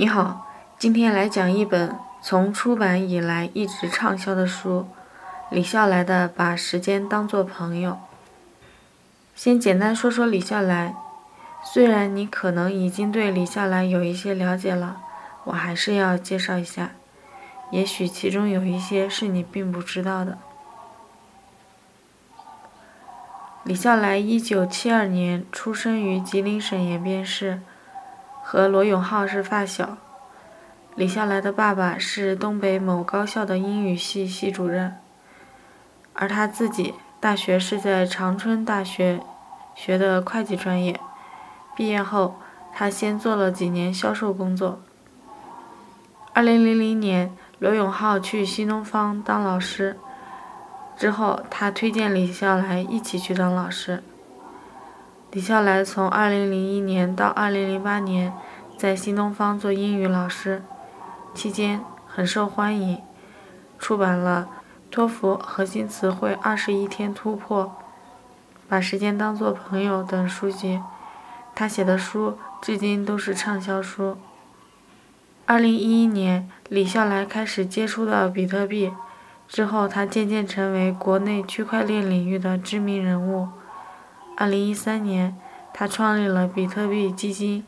[0.00, 0.46] 你好，
[0.78, 4.88] 今天来讲一本从出版以来一直畅销的书——
[5.52, 7.90] 李笑来的《把时间当作朋友》。
[9.34, 10.94] 先简单说说李笑来，
[11.62, 15.02] 虽然你可能已经对李笑来有一些了解了，
[15.44, 16.92] 我还是要介绍一下，
[17.70, 20.38] 也许其中有一些是你并不知道的。
[23.64, 27.60] 李笑来一九七二年出生于吉林省延边市。
[28.52, 29.96] 和罗永浩是发小。
[30.96, 34.96] 李笑来的爸爸是东北某高校的英语系系主任，
[36.14, 39.20] 而他自己大学是在长春大学
[39.76, 40.98] 学的会计专业。
[41.76, 42.40] 毕业后，
[42.74, 44.80] 他先做了几年销售工作。
[46.32, 49.96] 二零零零年，罗永浩去新东方当老师，
[50.96, 54.02] 之后他推荐李笑来一起去当老师。
[55.32, 58.32] 李笑来从2001年到2008年
[58.76, 60.64] 在新东方做英语老师，
[61.32, 62.98] 期间很受欢迎，
[63.78, 64.48] 出版了
[64.92, 67.64] 《托福核心词汇二十一天突破》
[68.68, 70.80] 《把时间当作朋友》等书籍。
[71.54, 74.16] 他写的书至今都是畅销书。
[75.46, 78.90] 2011年，李笑来开始接触到比特币，
[79.46, 83.46] 之后他渐渐成为国内区块链领域的知名人物。
[84.40, 85.36] 二零一三年，
[85.70, 87.62] 他创立了比特币基金，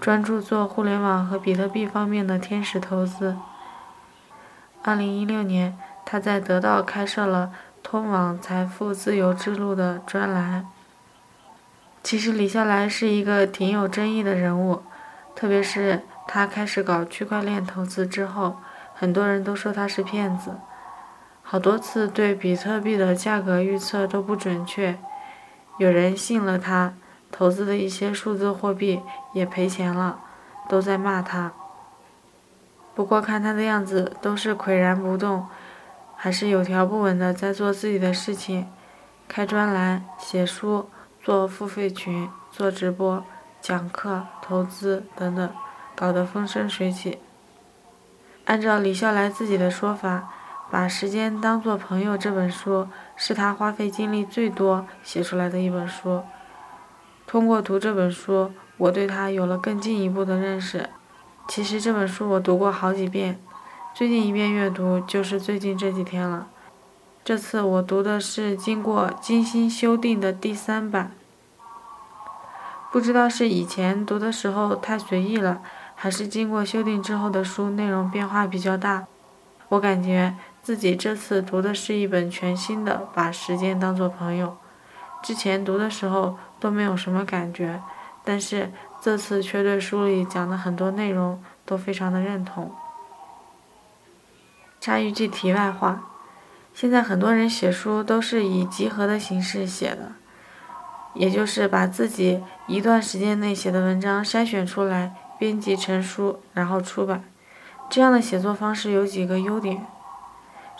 [0.00, 3.36] 专注做互联网和比特币方面的天使投资。
[4.82, 7.52] 二零一六年，他在得到开设了
[7.84, 10.66] “通往财富自由之路”的专栏。
[12.02, 14.82] 其实李笑来是一个挺有争议的人物，
[15.36, 18.56] 特别是他开始搞区块链投资之后，
[18.94, 20.52] 很多人都说他是骗子，
[21.42, 24.98] 好多次对比特币的价格预测都不准确。
[25.80, 26.92] 有人信了他
[27.32, 29.00] 投资的一些数字货币，
[29.32, 30.20] 也赔钱了，
[30.68, 31.52] 都在骂他。
[32.94, 35.46] 不过看他的样子，都是岿然不动，
[36.14, 38.68] 还是有条不紊的在做自己的事情，
[39.26, 40.90] 开专栏、写书、
[41.22, 43.24] 做付费群、做直播、
[43.62, 45.50] 讲课、投资等等，
[45.96, 47.20] 搞得风生水起。
[48.44, 50.28] 按照李笑来自己的说法。
[50.70, 52.86] 把时间当作朋友这本书
[53.16, 56.22] 是他花费精力最多写出来的一本书。
[57.26, 60.88] 通过读这本书，我对他有了更进一步的认识。
[61.48, 63.40] 其实这本书我读过好几遍，
[63.92, 66.46] 最近一遍阅读就是最近这几天了。
[67.24, 71.10] 这次我读的是经过精心修订的第三版。
[72.92, 75.60] 不知道是以前读的时候太随意了，
[75.96, 79.06] 还是经过修订之后的书内容变化比较大。
[79.70, 80.36] 我感觉。
[80.62, 84.56] 自己这次读的是一本全新的《把时间当作朋友》，
[85.26, 87.82] 之前读的时候都没有什么感觉，
[88.24, 92.70] 但是这次却对书里讲的很多内容都非常的认同。
[94.80, 96.04] 插一句题外话，
[96.74, 100.12] 现在很多人写书都是以集合的形式写的，
[101.14, 107.24] 也就是把自己一段时间内写的文章筛选出来，编辑成书，然后出版。
[107.88, 109.86] 这样的写作方式有几个优点。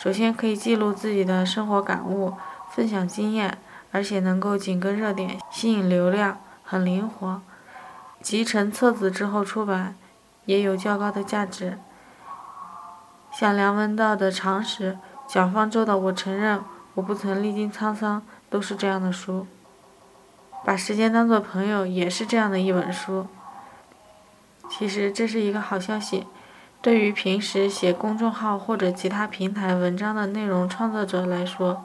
[0.03, 2.33] 首先可以记录自己的生活感悟，
[2.71, 3.59] 分享经验，
[3.93, 7.43] 而且能够紧跟热点，吸引流量，很灵活。
[8.23, 9.95] 集成册子之后出版，
[10.47, 11.79] 也有较高的价值。
[13.31, 14.93] 像梁文道的《常识》，
[15.27, 19.47] 蒋方舟的《我承认我不曾历经沧桑》，都是这样的书。
[20.65, 23.27] 把时间当作朋友，也是这样的一本书。
[24.71, 26.27] 其实这是一个好消息。
[26.83, 31.85] 对于平时写公众号或者其他平台文章的内容创作者来说，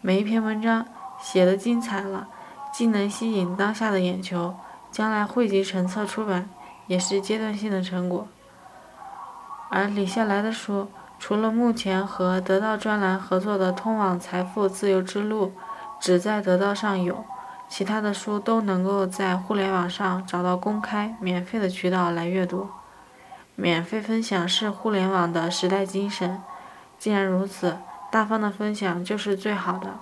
[0.00, 0.86] 每一篇文章
[1.20, 2.28] 写的精彩了，
[2.72, 4.54] 既能吸引当下的眼球，
[4.92, 6.48] 将来汇集成册出版
[6.86, 8.28] 也是阶段性的成果。
[9.68, 10.86] 而李笑来的书，
[11.18, 15.46] 除了目前和得到专栏合作的《通往财富自由之路》
[15.98, 17.24] 只在得到上有，
[17.68, 22.68] 其他的书都能够在互联网上找到公开免费的渠道来阅读。
[23.56, 26.42] 免费分享是互联网的时代精神。
[26.98, 27.78] 既然如此，
[28.10, 29.94] 大方的分享就是最好的。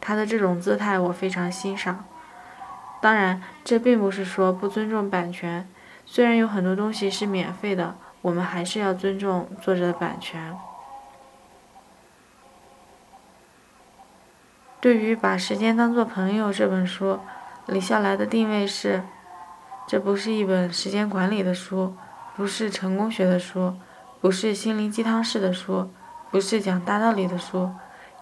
[0.00, 2.04] 他的这种姿态我非常欣赏。
[3.00, 5.68] 当然，这并不是说不尊重版权。
[6.04, 10.56] 虽然有很多东西是免费的，我们还是要尊重作者的版权。
[14.80, 17.20] 对于《把时间当作朋友》这本书，
[17.66, 19.02] 李笑来的定位是：
[19.86, 21.94] 这不是一本时间管理的书。
[22.38, 23.74] 不是成功学的书，
[24.20, 25.90] 不是心灵鸡汤式的书，
[26.30, 27.68] 不是讲大道理的书，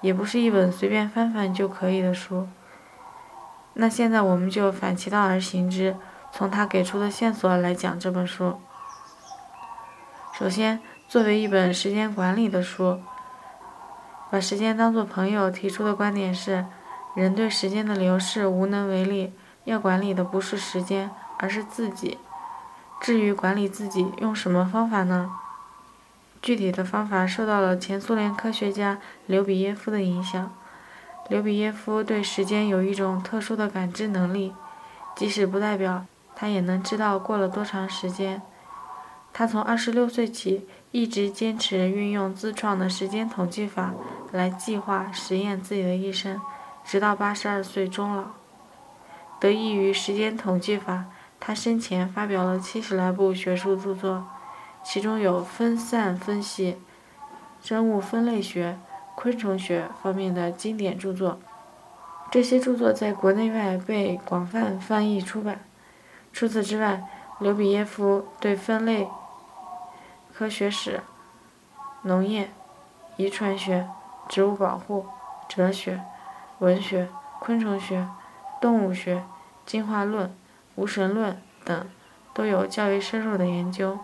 [0.00, 2.48] 也不是一本随便翻翻就可以的书。
[3.74, 5.94] 那现在我们就反其道而行之，
[6.32, 8.58] 从他给出的线索来讲这本书。
[10.32, 12.98] 首先，作为一本时间管理的书，
[14.30, 16.64] 把时间当作朋友提出的观点是：
[17.14, 19.34] 人对时间的流逝无能为力，
[19.64, 22.16] 要管理的不是时间，而是自己。
[23.06, 25.30] 至于管理自己，用什么方法呢？
[26.42, 30.52] 具体的方法受到了前苏联科学家刘比耶夫的影响。
[31.28, 34.52] 刘比耶夫对时间有一种特殊的感知能力，
[35.14, 36.04] 即使不代表
[36.34, 38.42] 他也能知道过了多长时间。
[39.32, 43.94] 他从二十六岁起一直坚持运用自创的时间统计法
[44.32, 46.40] 来计划实验自己的一生，
[46.84, 48.24] 直到八十二岁终老。
[49.38, 51.04] 得益于时间统计法，
[51.38, 54.26] 他生前发表了七十来部学术著作，
[54.82, 56.78] 其中有分散分析、
[57.62, 58.78] 生物分类学、
[59.14, 61.38] 昆虫学方面的经典著作。
[62.30, 65.60] 这些著作在国内外被广泛翻译出版。
[66.32, 67.04] 除此之外，
[67.38, 69.08] 刘比耶夫对分类。
[70.34, 71.00] 科学史、
[72.02, 72.50] 农业、
[73.16, 73.88] 遗传学、
[74.28, 75.06] 植物保护、
[75.48, 76.02] 哲学、
[76.58, 77.08] 文学、
[77.40, 78.06] 昆虫学、
[78.60, 79.24] 动物学、
[79.64, 80.36] 进化论、
[80.76, 81.87] 无神论等
[82.32, 83.99] 都有较为深入的研究。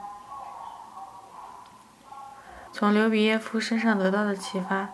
[2.73, 4.83] 从刘比耶夫身上得到的启发，《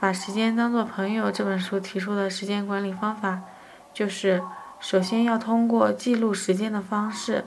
[0.00, 3.42] 把时间当作朋友》这本书提出的时间管理方法，
[3.92, 4.42] 就是
[4.80, 7.44] 首先要通过记录时间的方式，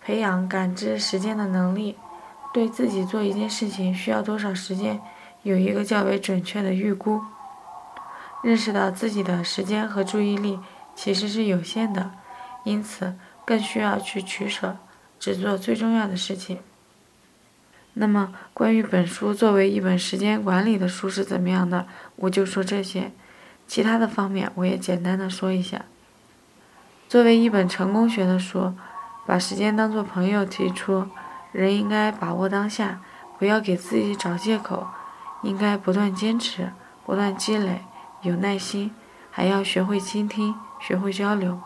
[0.00, 1.96] 培养感知时间的能力。
[2.52, 5.00] 对自己做一件事情需要多少时间，
[5.42, 7.22] 有一个较为准确的预估。
[8.42, 10.58] 认识到自己的时间和注意力
[10.94, 12.12] 其实是有限的，
[12.68, 13.14] 因此
[13.46, 14.76] 更需要去取舍，
[15.18, 16.58] 只做最重要的事情。
[17.94, 21.86] 那么，关于本书作为一本时间管理的书是怎么样的，
[22.16, 23.10] 我就说这些。
[23.66, 25.86] 其他的方面我也简单的说一下。
[27.08, 28.74] 作为一本成功学的书，
[29.26, 31.08] 把时间当作朋友提出。
[31.50, 33.00] 人应该把握当下，
[33.38, 34.86] 不要给自己找借口，
[35.42, 36.70] 应该不断坚持，
[37.06, 37.80] 不断积累，
[38.20, 38.94] 有耐心，
[39.30, 41.58] 还要学会倾听，学会交流。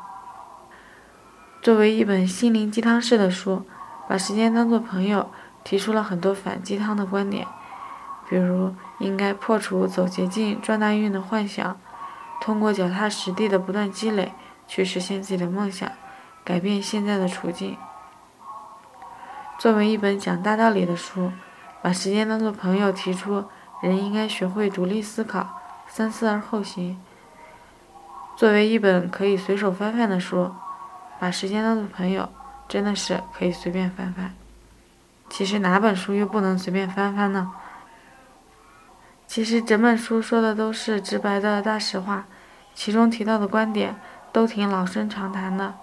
[1.63, 3.63] 作为一本心灵鸡汤式的书，
[4.09, 5.31] 把时间当作朋友，
[5.63, 7.47] 提出了很多反鸡汤的观点，
[8.29, 11.79] 比如应该破除走捷径赚大运的幻想，
[12.41, 14.33] 通过脚踏实地的不断积累，
[14.67, 15.89] 去实现自己的梦想，
[16.43, 17.77] 改变现在的处境。
[19.57, 21.31] 作为一本讲大道理的书，
[21.81, 23.45] 把时间当作朋友，提出
[23.81, 27.01] 人应该学会独立思考，三思而后行。
[28.35, 30.51] 作为一本可以随手翻翻的书，
[31.23, 32.29] 把时间当做朋友，
[32.67, 34.35] 真的是可以随便翻翻。
[35.31, 37.53] 其实哪本书又不能随便翻翻呢？
[39.29, 42.25] 其实整本书说的都是直白的大实话，
[42.75, 43.95] 其中提到的观点
[44.33, 45.75] 都挺老生常谈的。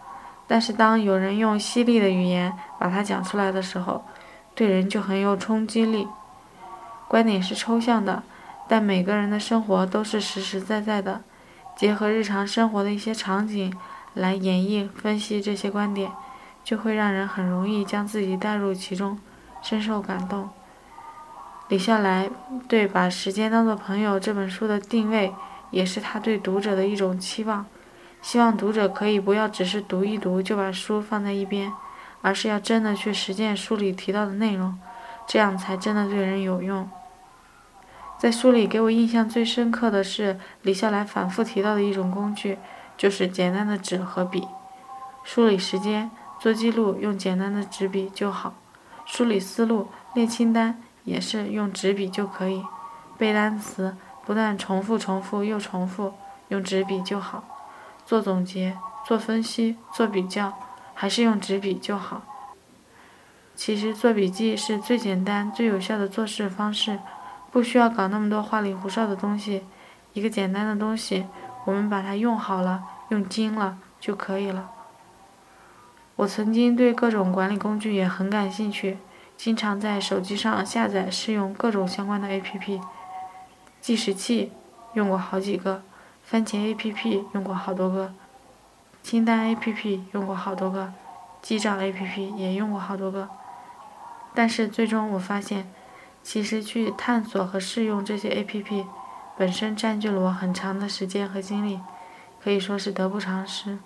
[0.45, 4.03] 但是当有人用犀利的语言把它讲出来的时候，
[4.53, 6.05] 对人就很有冲击力。
[7.07, 8.23] 观点是抽象的，
[8.67, 11.21] 但每个人的生活都是实实在在的。
[11.77, 13.73] 结合日常生活的一些场景
[14.13, 16.11] 来演绎分析这些观点，
[16.63, 19.17] 就会让人很容易将自己带入其中，
[19.61, 20.49] 深受感动。
[21.67, 22.29] 李笑来
[22.67, 25.33] 对《把时间当作朋友》这本书的定位，
[25.69, 27.65] 也是他对读者的一种期望。
[28.21, 31.71] 希望读者可以不要只是读一读就把书放在一边，
[32.21, 34.77] 而是要真的去实践书里提到的内容，
[35.27, 36.89] 这样才真的对人有用。
[38.17, 42.57] 在书里给我印象最深刻的是李笑来反复提到的一种工具，
[42.99, 44.45] 就是简单的纸和笔。
[45.23, 48.55] 梳理时间、做记录用简单的纸笔就好；
[49.05, 52.61] 梳理思路、列清单也是用纸笔就可以；
[53.17, 56.13] 背单词不断重复、重复又重复，
[56.49, 57.45] 用纸笔就好。
[58.05, 58.77] 做总结、
[59.07, 60.51] 做分析、做比较，
[60.93, 62.23] 还是用纸笔就好。
[63.55, 66.99] 其实做笔记是最简单、最有效的做事方式，
[67.49, 69.63] 不需要搞那么多花里胡哨的东西。
[70.13, 71.27] 一个简单的东西，
[71.69, 74.71] 我们把它用好了、用精了就可以了。
[76.15, 78.97] 我曾经对各种管理工具也很感兴趣，
[79.37, 82.81] 经常在手机上下载试用各种相关的 APP。
[83.79, 84.51] 计时器
[84.93, 85.83] 用过好几个。
[86.23, 88.13] 番茄 APP 用过好多个，
[89.01, 90.91] 清单 APP 用过好多个，
[91.41, 93.29] 记账 APP 也用过好多个，
[94.35, 95.71] 但是最终我发现，
[96.21, 98.85] 其实去探索和试用这些 APP，
[99.39, 101.79] 本身占据了我很长的时间和精力，
[102.43, 103.79] 可以说是得不偿失。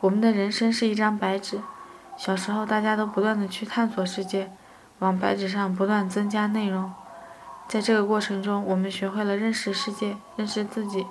[0.00, 1.60] 我们的人生是一张白纸，
[2.16, 4.50] 小时候大家都不断的去探索世界，
[4.98, 6.92] 往白纸上不断增加内容。
[7.68, 11.06] 在这个过程中，我们学会了认识世界，认识自己，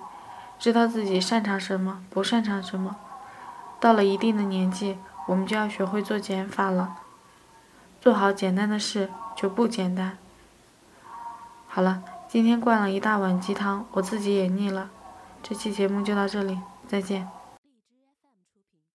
[0.60, 2.98] 知道自己擅长什么，不擅长什么。
[3.80, 4.98] 到了一定的年纪，
[5.28, 6.98] 我们就要学会做减法了。
[8.02, 10.18] 做好简单的事就不简单。
[11.70, 14.90] 好了，今天灌了一大碗鸡汤，我自己也腻了。
[15.44, 17.30] 这期节目就到这里，再见。